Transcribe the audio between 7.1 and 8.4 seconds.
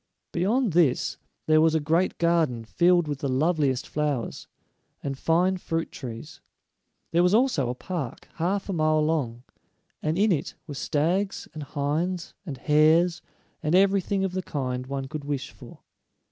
There was also a park,